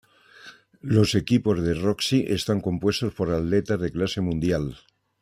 Los 0.95 1.13
equipos 1.13 1.61
de 1.61 1.75
Roxy 1.75 2.25
están 2.27 2.59
compuesto 2.59 3.11
por 3.11 3.29
atletas 3.29 3.79
de 3.79 3.91
clase 3.91 4.19
mundial. 4.19 4.79